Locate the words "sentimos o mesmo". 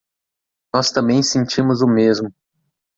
1.21-2.33